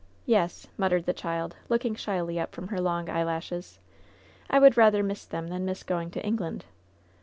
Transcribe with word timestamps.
"Yes," 0.25 0.65
muttered 0.79 1.05
the 1.05 1.13
child, 1.13 1.57
looking 1.69 1.93
shyly 1.93 2.39
up 2.39 2.55
from 2.55 2.69
her 2.69 2.81
long 2.81 3.07
eyelashes. 3.07 3.77
"I 4.49 4.57
would 4.57 4.75
rather 4.75 5.03
miss 5.03 5.25
them 5.27 5.49
than 5.49 5.63
miss 5.63 5.83
going 5.83 6.09
to 6.09 6.25
England." 6.25 6.65